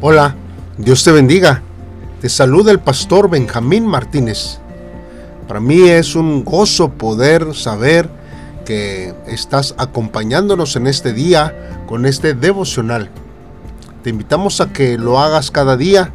[0.00, 0.36] Hola,
[0.76, 1.60] Dios te bendiga.
[2.20, 4.60] Te saluda el pastor Benjamín Martínez.
[5.48, 8.08] Para mí es un gozo poder saber
[8.64, 13.10] que estás acompañándonos en este día con este devocional.
[14.04, 16.12] Te invitamos a que lo hagas cada día,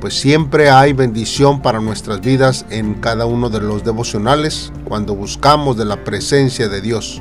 [0.00, 5.76] pues siempre hay bendición para nuestras vidas en cada uno de los devocionales cuando buscamos
[5.76, 7.20] de la presencia de Dios.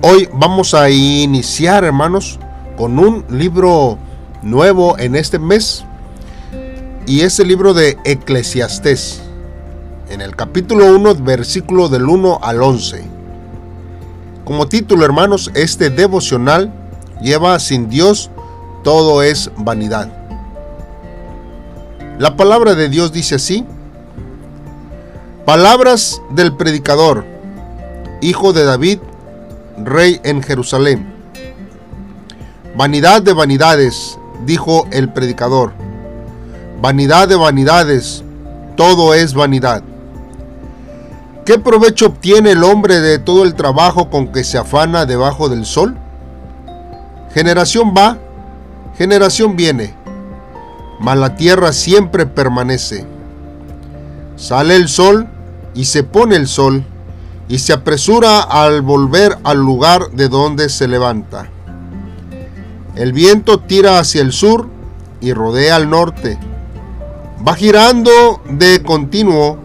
[0.00, 2.38] Hoy vamos a iniciar, hermanos,
[2.76, 3.98] con un libro
[4.42, 5.84] nuevo en este mes
[7.06, 9.22] y es el libro de Eclesiastés
[10.08, 13.04] en el capítulo 1 versículo del 1 al 11.
[14.44, 16.72] Como título hermanos, este devocional
[17.22, 18.30] lleva sin Dios
[18.82, 20.10] todo es vanidad.
[22.18, 23.64] La palabra de Dios dice así,
[25.46, 27.24] palabras del predicador,
[28.20, 28.98] hijo de David,
[29.78, 31.13] rey en Jerusalén
[32.76, 35.72] Vanidad de vanidades, dijo el predicador.
[36.82, 38.24] Vanidad de vanidades,
[38.76, 39.84] todo es vanidad.
[41.46, 45.66] ¿Qué provecho obtiene el hombre de todo el trabajo con que se afana debajo del
[45.66, 45.96] sol?
[47.32, 48.18] Generación va,
[48.98, 49.94] generación viene,
[50.98, 53.06] mas la tierra siempre permanece.
[54.34, 55.28] Sale el sol
[55.74, 56.84] y se pone el sol
[57.46, 61.53] y se apresura al volver al lugar de donde se levanta.
[62.96, 64.68] El viento tira hacia el sur
[65.20, 66.38] y rodea al norte.
[67.46, 69.58] Va girando de continuo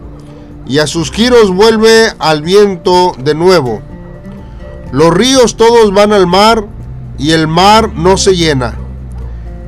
[0.66, 3.82] y a sus giros vuelve al viento de nuevo.
[4.90, 6.66] Los ríos todos van al mar
[7.18, 8.74] y el mar no se llena.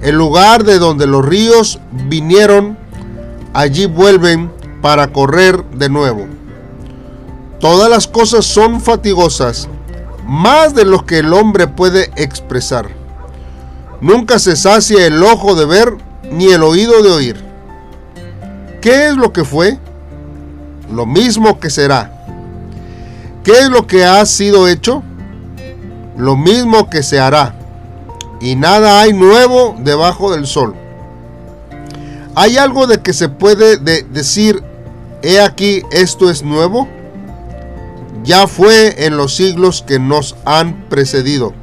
[0.01, 2.77] El lugar de donde los ríos vinieron,
[3.53, 6.27] allí vuelven para correr de nuevo.
[7.61, 9.69] Todas las cosas son fatigosas,
[10.27, 13.02] más de lo que el hombre puede expresar.
[14.03, 15.97] Nunca se sacia el ojo de ver
[16.29, 17.37] ni el oído de oír.
[18.81, 19.79] ¿Qué es lo que fue?
[20.93, 22.11] Lo mismo que será.
[23.45, 25.05] ¿Qué es lo que ha sido hecho?
[26.17, 27.55] Lo mismo que se hará.
[28.41, 30.75] Y nada hay nuevo debajo del sol.
[32.35, 34.65] ¿Hay algo de que se puede decir,
[35.23, 36.89] he aquí, esto es nuevo?
[38.25, 41.62] Ya fue en los siglos que nos han precedido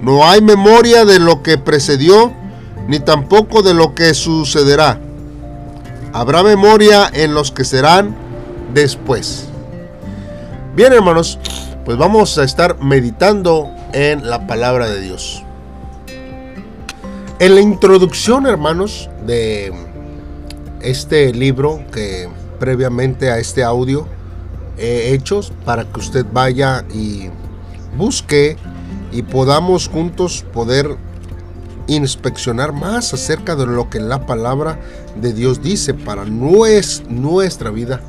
[0.00, 2.32] no hay memoria de lo que precedió,
[2.86, 5.00] ni tampoco de lo que sucederá.
[6.12, 8.16] Habrá memoria en los que serán
[8.72, 9.48] después.
[10.74, 11.38] Bien, hermanos,
[11.84, 15.42] pues vamos a estar meditando en la palabra de Dios.
[17.40, 19.72] En la introducción, hermanos, de
[20.80, 24.06] este libro que previamente a este audio
[24.76, 27.30] he hecho para que usted vaya y
[27.96, 28.56] busque
[29.12, 30.96] y podamos juntos poder
[31.86, 34.78] inspeccionar más acerca de lo que la palabra
[35.16, 38.00] de Dios dice para nuestra vida.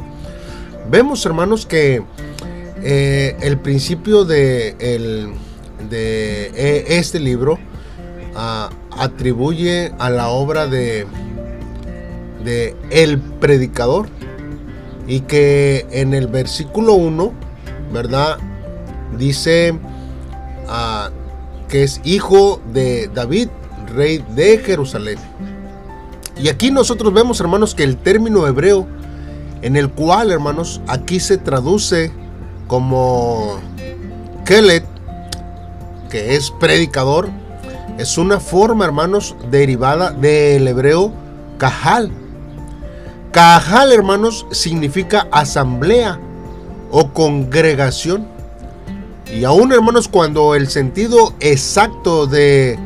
[0.91, 2.03] Vemos, hermanos, que
[2.83, 4.75] eh, el principio de,
[5.89, 7.57] de eh, este libro
[8.35, 11.05] ah, atribuye a la obra de,
[12.43, 14.07] de el predicador
[15.07, 17.33] y que en el versículo 1,
[17.93, 18.37] ¿verdad?
[19.17, 19.73] Dice
[21.69, 23.49] que es hijo de David,
[23.95, 25.17] rey de Jerusalén.
[26.37, 28.87] Y aquí nosotros vemos, hermanos, que el término hebreo,
[29.61, 32.11] en el cual, hermanos, aquí se traduce
[32.67, 33.59] como
[34.45, 34.85] Kelet,
[36.09, 37.29] que es predicador,
[37.97, 41.11] es una forma, hermanos, derivada del hebreo
[41.57, 42.11] Kahal.
[43.31, 46.19] Kahal, hermanos, significa asamblea
[46.89, 48.27] o congregación.
[49.33, 52.79] Y aún, hermanos, cuando el sentido exacto de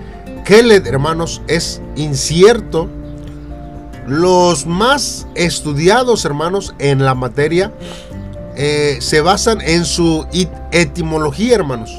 [0.45, 2.89] Keled, hermanos, es incierto,
[4.07, 7.71] los más estudiados, hermanos, en la materia,
[8.55, 10.27] eh, se basan en su
[10.71, 11.91] etimología, hermanos.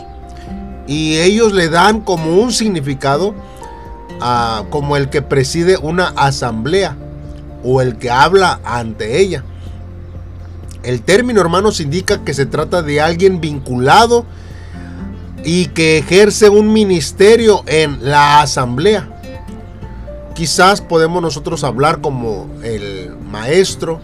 [0.86, 3.34] Y ellos le dan como un significado
[4.70, 6.96] como el que preside una asamblea
[7.62, 9.44] o el que habla ante ella.
[10.84, 14.26] El término, hermanos, indica que se trata de alguien vinculado
[15.42, 19.08] y que ejerce un ministerio en la asamblea.
[20.34, 24.00] Quizás podemos nosotros hablar como el maestro,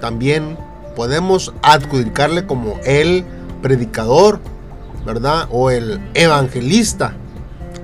[0.00, 0.58] también
[0.96, 3.24] podemos adjudicarle como el
[3.62, 4.40] predicador,
[5.06, 5.48] ¿verdad?
[5.50, 7.14] O el evangelista.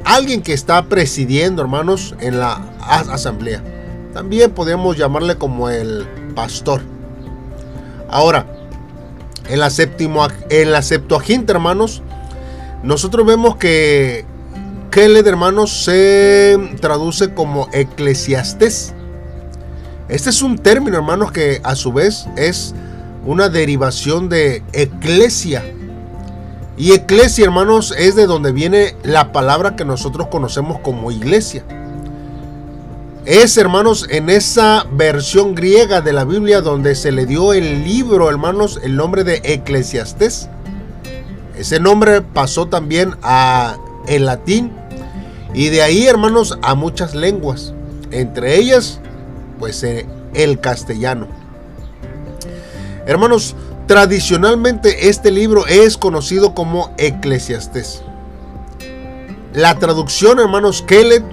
[0.04, 3.62] Alguien que está presidiendo, hermanos, en la asamblea.
[4.12, 6.93] También podemos llamarle como el pastor.
[8.14, 8.46] Ahora,
[9.48, 12.00] en la, séptimo, en la Septuaginta, hermanos,
[12.84, 14.24] nosotros vemos que
[14.92, 18.94] Keled, hermanos, se traduce como eclesiastés.
[20.08, 22.72] Este es un término, hermanos, que a su vez es
[23.26, 25.64] una derivación de eclesia.
[26.76, 31.64] Y eclesia, hermanos, es de donde viene la palabra que nosotros conocemos como iglesia.
[33.26, 38.28] Es, hermanos, en esa versión griega de la Biblia donde se le dio el libro,
[38.28, 40.50] hermanos, el nombre de Eclesiastés.
[41.56, 44.72] Ese nombre pasó también a el latín
[45.54, 47.72] y de ahí, hermanos, a muchas lenguas,
[48.10, 49.00] entre ellas,
[49.58, 51.26] pues eh, el castellano.
[53.06, 53.56] Hermanos,
[53.86, 58.02] tradicionalmente este libro es conocido como Eclesiastés.
[59.54, 61.24] La traducción, hermanos, Kelet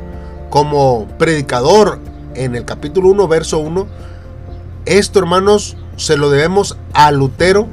[0.51, 1.97] como predicador
[2.35, 3.87] en el capítulo 1, verso 1,
[4.85, 7.67] esto, hermanos, se lo debemos a Lutero,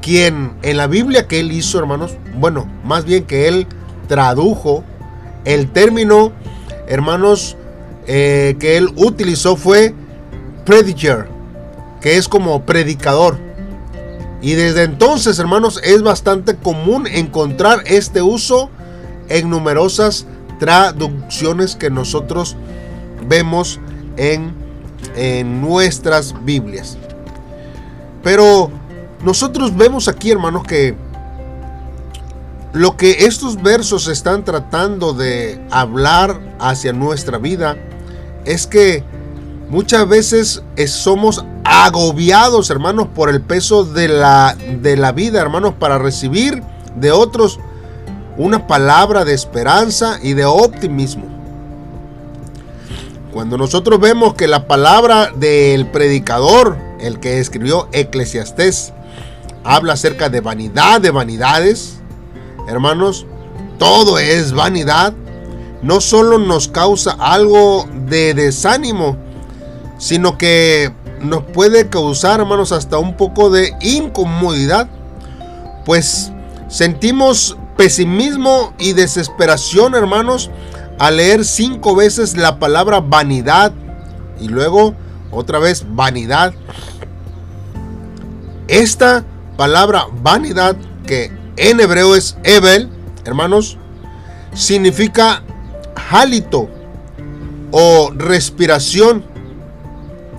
[0.00, 3.66] quien en la Biblia que él hizo, hermanos, bueno, más bien que él
[4.08, 4.82] tradujo,
[5.44, 6.32] el término,
[6.88, 7.56] hermanos,
[8.06, 9.94] eh, que él utilizó fue
[10.64, 11.28] prediger,
[12.00, 13.36] que es como predicador.
[14.40, 18.70] Y desde entonces, hermanos, es bastante común encontrar este uso
[19.28, 20.26] en numerosas
[20.64, 22.56] traducciones que nosotros
[23.28, 23.78] vemos
[24.16, 24.54] en,
[25.14, 26.96] en nuestras Biblias.
[28.22, 28.70] Pero
[29.22, 30.96] nosotros vemos aquí, hermanos, que
[32.72, 37.76] lo que estos versos están tratando de hablar hacia nuestra vida
[38.46, 39.04] es que
[39.68, 45.98] muchas veces somos agobiados, hermanos, por el peso de la, de la vida, hermanos, para
[45.98, 46.62] recibir
[46.96, 47.60] de otros
[48.36, 51.24] una palabra de esperanza y de optimismo.
[53.32, 58.92] Cuando nosotros vemos que la palabra del predicador, el que escribió Eclesiastés,
[59.64, 62.00] habla acerca de vanidad de vanidades,
[62.68, 63.26] hermanos,
[63.78, 65.14] todo es vanidad,
[65.82, 69.16] no solo nos causa algo de desánimo,
[69.98, 74.88] sino que nos puede causar, hermanos, hasta un poco de incomodidad,
[75.84, 76.30] pues
[76.68, 80.50] sentimos pesimismo y desesperación, hermanos,
[80.98, 83.72] al leer cinco veces la palabra vanidad
[84.40, 84.94] y luego
[85.30, 86.54] otra vez vanidad.
[88.68, 89.24] Esta
[89.56, 90.76] palabra vanidad,
[91.06, 92.88] que en hebreo es Ebel,
[93.24, 93.78] hermanos,
[94.54, 95.42] significa
[96.10, 96.68] hálito
[97.70, 99.24] o respiración.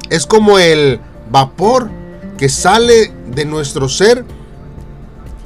[0.10, 1.00] Es como el
[1.30, 1.90] vapor
[2.38, 4.26] que sale de nuestro ser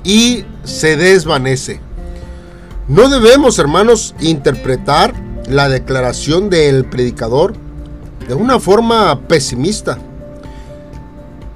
[0.03, 1.81] y se desvanece.
[2.87, 5.13] No debemos, hermanos, interpretar
[5.47, 7.53] la declaración del predicador
[8.27, 9.97] de una forma pesimista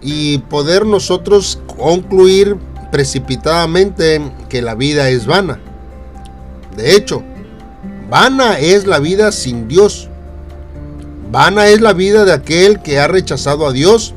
[0.01, 2.57] y poder nosotros concluir
[2.91, 5.59] precipitadamente que la vida es vana.
[6.75, 7.23] De hecho,
[8.09, 10.09] vana es la vida sin Dios.
[11.31, 14.13] Vana es la vida de aquel que ha rechazado a Dios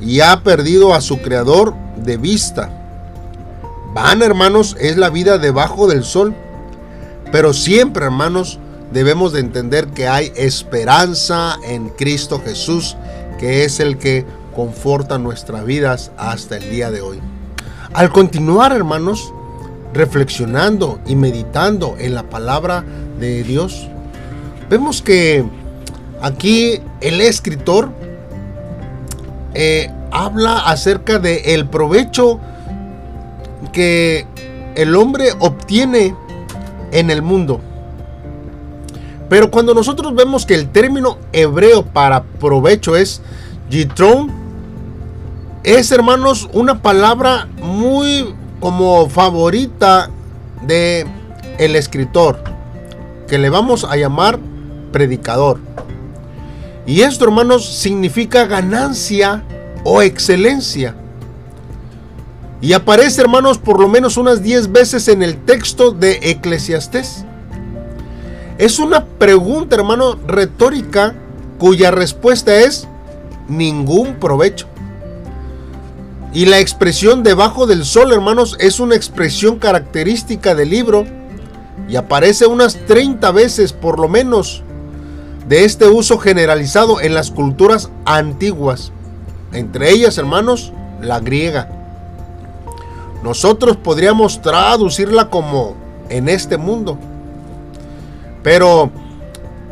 [0.00, 2.83] y ha perdido a su creador de vista.
[3.94, 6.34] Van, hermanos, es la vida debajo del sol.
[7.30, 8.58] Pero siempre, hermanos,
[8.92, 12.96] debemos de entender que hay esperanza en Cristo Jesús,
[13.38, 17.20] que es el que conforta nuestras vidas hasta el día de hoy.
[17.92, 19.32] Al continuar, hermanos,
[19.92, 22.84] reflexionando y meditando en la palabra
[23.20, 23.86] de Dios,
[24.68, 25.44] vemos que
[26.20, 27.90] aquí el escritor
[29.54, 32.40] eh, habla acerca de el provecho
[33.74, 34.26] que
[34.76, 36.16] el hombre obtiene
[36.92, 37.60] en el mundo.
[39.28, 43.20] Pero cuando nosotros vemos que el término hebreo para provecho es
[43.68, 44.30] yitron,
[45.64, 50.10] es hermanos una palabra muy como favorita
[50.66, 51.06] de
[51.58, 52.42] el escritor,
[53.28, 54.38] que le vamos a llamar
[54.92, 55.58] predicador.
[56.86, 59.42] Y esto, hermanos, significa ganancia
[59.84, 60.94] o excelencia.
[62.60, 67.24] Y aparece, hermanos, por lo menos unas 10 veces en el texto de Eclesiastés.
[68.58, 71.14] Es una pregunta, hermano, retórica
[71.58, 72.88] cuya respuesta es
[73.48, 74.66] ningún provecho.
[76.32, 81.04] Y la expresión debajo del sol, hermanos, es una expresión característica del libro
[81.88, 84.62] y aparece unas 30 veces por lo menos
[85.48, 88.92] de este uso generalizado en las culturas antiguas,
[89.52, 91.83] entre ellas, hermanos, la griega.
[93.24, 95.74] Nosotros podríamos traducirla como
[96.10, 96.98] en este mundo.
[98.42, 98.90] Pero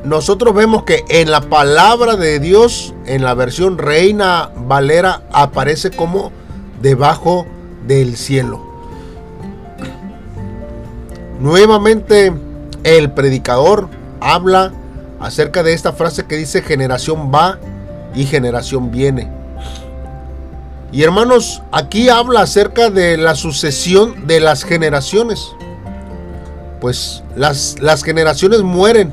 [0.04, 6.32] nosotros vemos que en la palabra de Dios, en la versión Reina Valera, aparece como
[6.80, 7.44] debajo
[7.86, 8.64] del cielo.
[11.38, 12.32] Nuevamente
[12.84, 13.90] el predicador
[14.20, 14.72] habla
[15.20, 17.58] acerca de esta frase que dice generación va
[18.14, 19.41] y generación viene.
[20.92, 25.52] Y hermanos, aquí habla acerca de la sucesión de las generaciones.
[26.82, 29.12] Pues las, las generaciones mueren,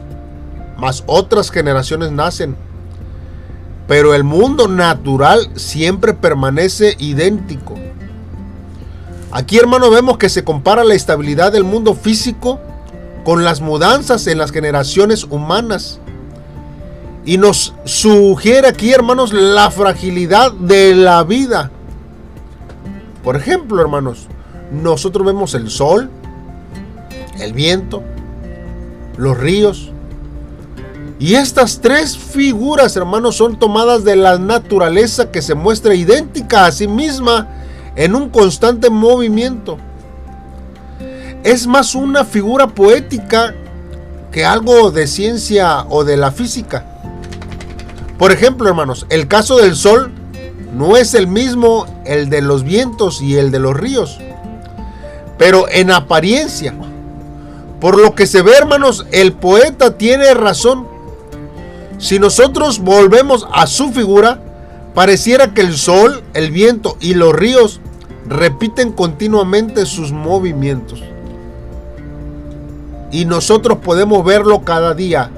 [0.77, 2.57] mas otras generaciones nacen.
[3.88, 7.75] Pero el mundo natural siempre permanece idéntico.
[9.31, 12.59] Aquí, hermano, vemos que se compara la estabilidad del mundo físico
[13.24, 16.00] con las mudanzas en las generaciones humanas.
[17.25, 21.71] Y nos sugiere aquí, hermanos, la fragilidad de la vida.
[23.23, 24.27] Por ejemplo, hermanos,
[24.71, 26.09] nosotros vemos el sol,
[27.39, 28.03] el viento,
[29.17, 29.91] los ríos.
[31.19, 36.71] Y estas tres figuras, hermanos, son tomadas de la naturaleza que se muestra idéntica a
[36.71, 37.47] sí misma
[37.97, 39.77] en un constante movimiento.
[41.43, 43.53] Es más una figura poética
[44.31, 46.98] que algo de ciencia o de la física.
[48.19, 50.11] Por ejemplo, hermanos, el caso del sol
[50.75, 54.19] no es el mismo el de los vientos y el de los ríos,
[55.38, 56.75] pero en apariencia.
[57.79, 60.85] Por lo que se ve, hermanos, el poeta tiene razón.
[61.97, 64.41] Si nosotros volvemos a su figura,
[64.93, 67.79] pareciera que el sol, el viento y los ríos
[68.27, 71.01] repiten continuamente sus movimientos.
[73.13, 75.31] Y nosotros podemos verlo cada día,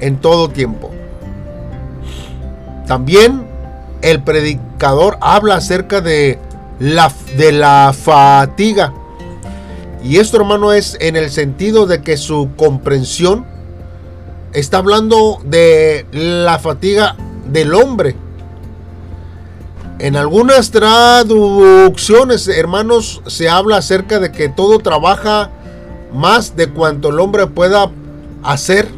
[0.00, 0.87] en todo tiempo.
[2.88, 3.46] También
[4.02, 6.40] el predicador habla acerca de
[6.80, 8.92] la, de la fatiga.
[10.02, 13.46] Y esto, hermano, es en el sentido de que su comprensión
[14.52, 17.14] está hablando de la fatiga
[17.46, 18.16] del hombre
[20.00, 25.50] en algunas traducciones, hermanos, se habla acerca de que todo trabaja
[26.12, 27.90] más de cuanto el hombre pueda
[28.44, 28.88] hacer.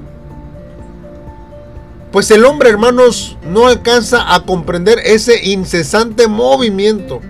[2.12, 7.21] Pues el hombre, hermanos, no alcanza a comprender ese incesante movimiento.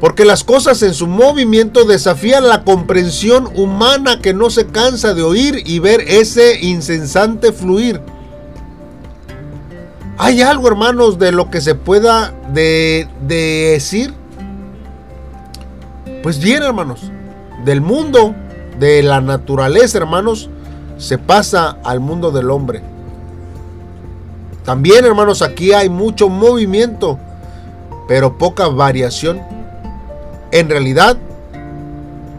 [0.00, 5.22] Porque las cosas en su movimiento desafían la comprensión humana que no se cansa de
[5.22, 8.00] oír y ver ese incesante fluir.
[10.18, 14.14] ¿Hay algo, hermanos, de lo que se pueda de, decir?
[16.22, 17.10] Pues bien, hermanos,
[17.64, 18.34] del mundo,
[18.78, 20.48] de la naturaleza, hermanos,
[20.96, 22.91] se pasa al mundo del hombre.
[24.64, 27.18] También, hermanos, aquí hay mucho movimiento,
[28.06, 29.40] pero poca variación.
[30.52, 31.16] En realidad,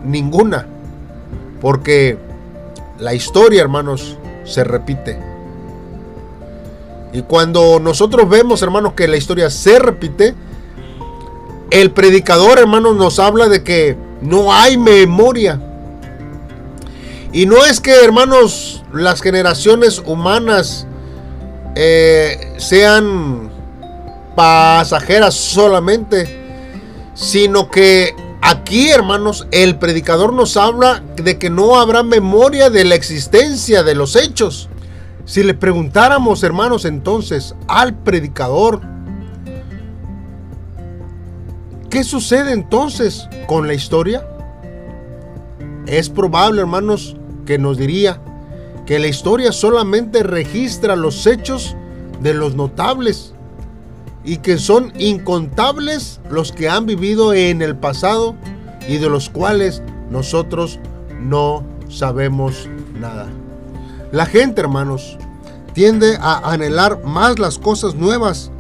[0.06, 0.65] ninguna.
[1.60, 2.18] Porque
[3.00, 5.20] la historia, hermanos, se repite.
[7.12, 10.34] Y cuando nosotros vemos, hermanos, que la historia se repite,
[11.72, 15.60] el predicador, hermanos, nos habla de que no hay memoria.
[17.32, 20.88] Y no es que, hermanos, las generaciones humanas
[21.75, 23.50] eh, sean
[24.36, 26.39] pasajeras solamente,
[27.13, 32.96] sino que aquí, hermanos, el predicador nos habla de que no habrá memoria de la
[32.96, 34.70] existencia de los hechos.
[35.25, 38.82] Si le preguntáramos, hermanos, entonces al predicador,
[41.89, 44.27] ¿qué sucede entonces con la historia?
[45.88, 47.15] Es probable, hermanos,
[47.46, 48.20] que nos diría
[48.86, 51.75] que la historia solamente registra los hechos
[52.22, 53.34] de los notables
[54.24, 58.36] y que son incontables los que han vivido en el pasado
[58.88, 60.80] y de los cuales nosotros
[61.20, 63.28] no sabemos nada.
[64.12, 65.18] La gente, hermanos,
[65.74, 68.52] tiende a anhelar más las cosas nuevas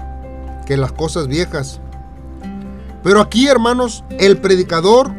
[0.65, 1.79] que las cosas viejas.
[3.03, 5.11] Pero aquí, hermanos, el predicador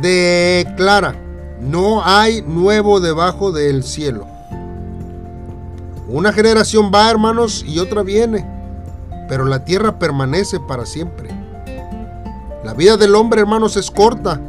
[0.00, 1.16] declara,
[1.60, 4.26] no hay nuevo debajo del cielo.
[6.12, 8.44] Una generación va, hermanos, y otra viene,
[9.28, 11.30] pero la tierra permanece para siempre.
[12.64, 14.40] La vida del hombre, hermanos, es corta,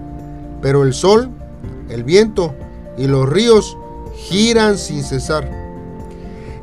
[0.59, 1.29] pero el sol,
[1.89, 2.55] el viento
[2.97, 3.77] y los ríos
[4.15, 5.51] giran sin cesar.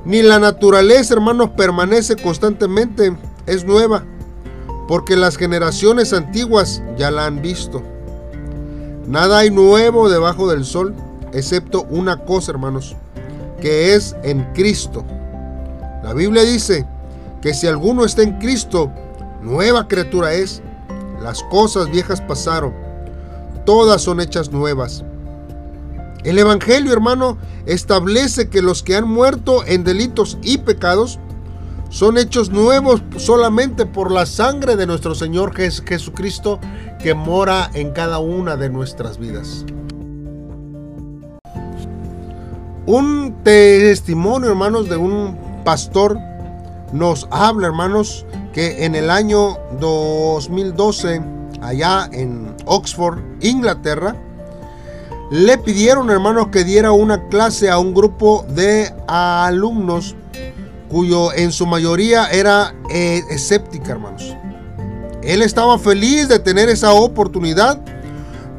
[0.04, 4.02] Ni la naturaleza, hermanos, permanece constantemente, es nueva,
[4.88, 7.84] porque las generaciones antiguas ya la han visto.
[9.06, 10.92] Nada hay nuevo debajo del sol,
[11.32, 12.96] excepto una cosa, hermanos,
[13.60, 15.04] que es en Cristo.
[16.02, 16.86] La Biblia dice
[17.40, 18.90] que si alguno está en Cristo,
[19.42, 20.62] nueva criatura es.
[21.22, 22.72] Las cosas viejas pasaron,
[23.66, 25.04] todas son hechas nuevas.
[26.24, 31.18] El Evangelio, hermano, establece que los que han muerto en delitos y pecados
[31.90, 36.60] son hechos nuevos solamente por la sangre de nuestro Señor Jesucristo
[37.02, 39.64] que mora en cada una de nuestras vidas.
[42.88, 46.18] Un testimonio, hermanos, de un pastor
[46.90, 51.20] nos habla, hermanos, que en el año 2012,
[51.60, 54.16] allá en Oxford, Inglaterra,
[55.30, 60.16] le pidieron, hermanos, que diera una clase a un grupo de alumnos
[60.88, 64.34] cuyo en su mayoría era eh, escéptica, hermanos.
[65.22, 67.78] Él estaba feliz de tener esa oportunidad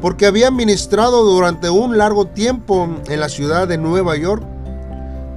[0.02, 4.44] porque había ministrado durante un largo tiempo en la ciudad de Nueva York,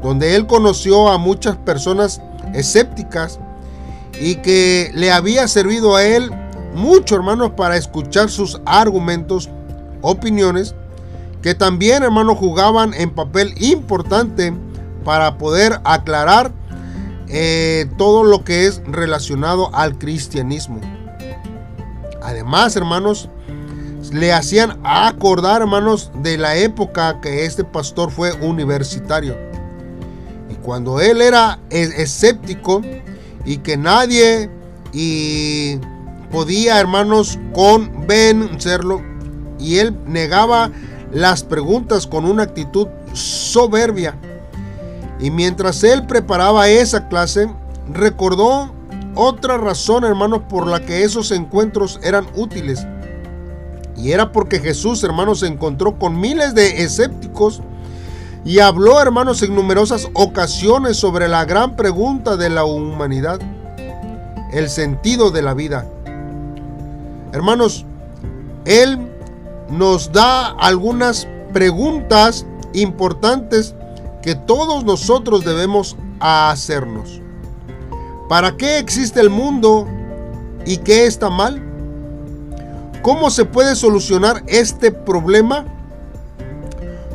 [0.02, 2.20] donde él conoció a muchas personas
[2.54, 3.38] escépticas
[4.20, 6.30] y que le había servido a él
[6.74, 9.50] mucho, hermanos, para escuchar sus argumentos,
[10.00, 10.74] opiniones,
[11.42, 14.54] que también, hermanos, jugaban en papel importante
[15.04, 16.52] para poder aclarar
[17.28, 20.80] eh, todo lo que es relacionado al cristianismo.
[22.22, 23.28] Además, hermanos,
[24.12, 29.36] le hacían acordar, hermanos, de la época que este pastor fue universitario.
[30.50, 32.82] Y cuando él era escéptico
[33.44, 34.50] y que nadie
[34.92, 35.78] y
[36.30, 39.02] podía, hermanos, convencerlo,
[39.58, 40.70] y él negaba
[41.12, 44.14] las preguntas con una actitud soberbia.
[45.20, 47.48] Y mientras él preparaba esa clase,
[47.90, 48.74] recordó
[49.14, 52.86] otra razón, hermanos, por la que esos encuentros eran útiles.
[54.02, 57.62] Y era porque Jesús, hermanos, se encontró con miles de escépticos
[58.44, 63.38] y habló, hermanos, en numerosas ocasiones sobre la gran pregunta de la humanidad,
[64.52, 65.86] el sentido de la vida.
[67.32, 67.86] Hermanos,
[68.64, 68.98] Él
[69.70, 73.76] nos da algunas preguntas importantes
[74.20, 77.20] que todos nosotros debemos hacernos.
[78.28, 79.86] ¿Para qué existe el mundo
[80.66, 81.71] y qué está mal?
[83.02, 85.64] ¿Cómo se puede solucionar este problema?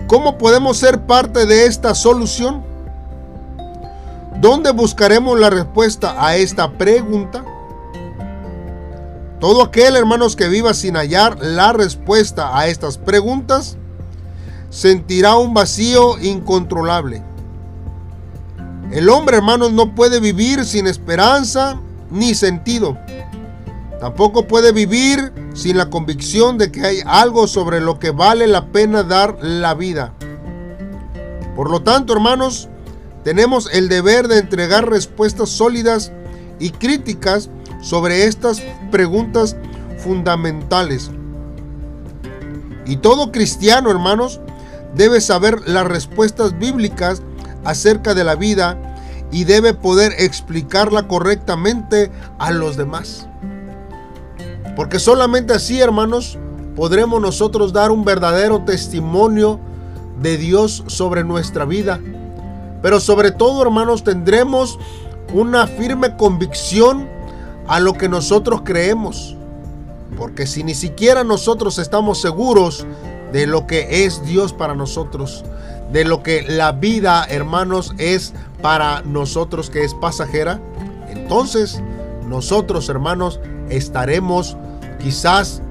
[0.07, 2.61] ¿Cómo podemos ser parte de esta solución?
[4.41, 7.45] ¿Dónde buscaremos la respuesta a esta pregunta?
[9.39, 13.77] Todo aquel, hermanos, que viva sin hallar la respuesta a estas preguntas,
[14.69, 17.23] sentirá un vacío incontrolable.
[18.91, 22.97] El hombre, hermanos, no puede vivir sin esperanza ni sentido.
[23.99, 28.67] Tampoco puede vivir sin la convicción de que hay algo sobre lo que vale la
[28.67, 30.13] pena dar la vida.
[31.55, 32.69] Por lo tanto, hermanos,
[33.23, 36.11] tenemos el deber de entregar respuestas sólidas
[36.59, 37.49] y críticas
[37.81, 39.55] sobre estas preguntas
[39.97, 41.09] fundamentales.
[42.85, 44.39] Y todo cristiano, hermanos,
[44.95, 47.21] debe saber las respuestas bíblicas
[47.65, 48.77] acerca de la vida
[49.31, 53.27] y debe poder explicarla correctamente a los demás.
[54.77, 56.37] Porque solamente así, hermanos,
[56.75, 59.59] podremos nosotros dar un verdadero testimonio
[60.21, 61.99] de Dios sobre nuestra vida.
[62.83, 64.77] Pero sobre todo, hermanos, tendremos
[65.33, 67.09] una firme convicción
[67.67, 69.35] a lo que nosotros creemos.
[70.15, 72.85] Porque si ni siquiera nosotros estamos seguros
[73.33, 75.43] de lo que es Dios para nosotros,
[75.91, 80.59] de lo que la vida, hermanos, es para nosotros que es pasajera,
[81.09, 81.81] entonces
[82.27, 84.55] nosotros, hermanos, estaremos
[84.99, 85.61] quizás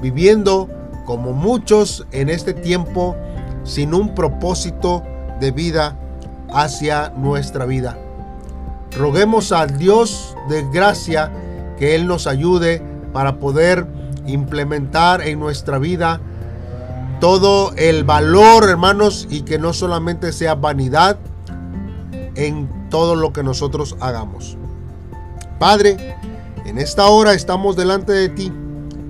[0.00, 0.68] viviendo
[1.04, 3.16] como muchos en este tiempo
[3.62, 5.02] sin un propósito
[5.40, 5.96] de vida
[6.52, 7.98] hacia nuestra vida.
[8.96, 11.32] Roguemos al Dios de gracia
[11.78, 13.86] que Él nos ayude para poder
[14.26, 16.20] implementar en nuestra vida
[17.20, 21.18] todo el valor, hermanos, y que no solamente sea vanidad
[22.34, 24.56] en todo lo que nosotros hagamos.
[25.58, 26.16] Padre,
[26.66, 28.52] en esta hora estamos delante de ti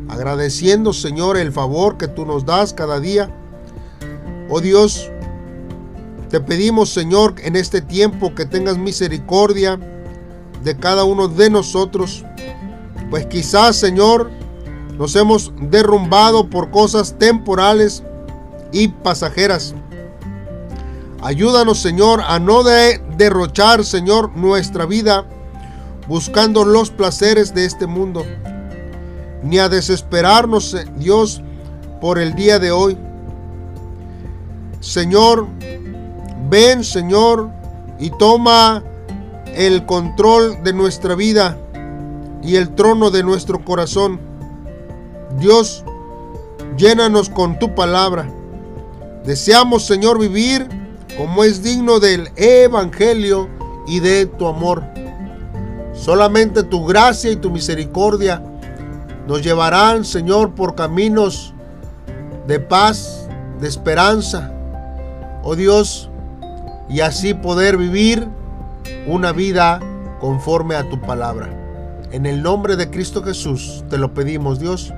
[0.09, 3.35] agradeciendo, Señor, el favor que tú nos das cada día.
[4.49, 5.11] Oh Dios,
[6.31, 9.79] te pedimos, Señor, en este tiempo que tengas misericordia
[10.63, 12.25] de cada uno de nosotros,
[13.11, 14.31] pues quizás, Señor,
[14.99, 18.03] nos hemos derrumbado por cosas temporales
[18.73, 19.75] y pasajeras.
[21.23, 25.27] Ayúdanos, Señor, a no de derrochar, Señor, nuestra vida
[26.07, 28.27] buscando los placeres de este mundo
[29.45, 31.43] ni a desesperarnos, eh, Dios,
[32.01, 32.97] por el día de hoy.
[34.81, 35.47] Señor,
[36.49, 37.51] ven, Señor,
[37.99, 38.83] y toma
[39.55, 41.57] el control de nuestra vida
[42.43, 44.19] y el trono de nuestro corazón.
[45.39, 45.85] Dios,
[46.77, 48.27] llénanos con tu palabra.
[49.25, 50.69] Deseamos, Señor, vivir
[51.17, 53.49] como es digno del Evangelio
[53.87, 54.85] y de tu amor.
[55.95, 58.43] Solamente tu gracia y tu misericordia
[59.27, 61.55] nos llevarán, Señor, por caminos
[62.47, 63.29] de paz,
[63.61, 64.53] de esperanza.
[65.43, 66.11] Oh Dios,
[66.89, 68.29] y así poder vivir
[69.07, 69.81] una vida
[70.21, 71.49] conforme a tu palabra.
[72.13, 74.93] En el nombre de Cristo Jesús te lo pedimos, Dios.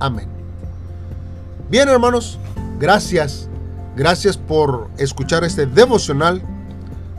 [0.00, 0.28] Amén.
[1.70, 2.38] Bien, hermanos,
[2.78, 3.48] gracias.
[3.96, 6.42] Gracias por escuchar este devocional.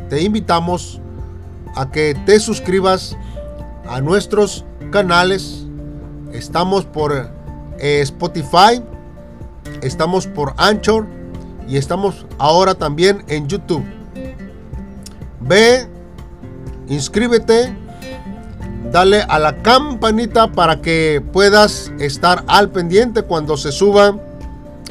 [0.09, 0.99] Te invitamos
[1.75, 3.15] a que te suscribas
[3.87, 5.64] a nuestros canales.
[6.35, 7.13] Estamos por
[7.79, 8.83] eh, Spotify,
[9.81, 11.05] estamos por Anchor
[11.67, 13.85] y estamos ahora también en YouTube.
[15.39, 15.87] Ve,
[16.87, 17.73] inscríbete,
[18.91, 24.17] dale a la campanita para que puedas estar al pendiente cuando se suba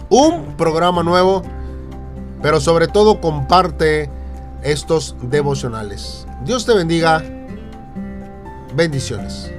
[0.09, 1.43] un programa nuevo,
[2.41, 4.09] pero sobre todo comparte
[4.63, 6.27] estos devocionales.
[6.45, 7.23] Dios te bendiga.
[8.75, 9.53] Bendiciones.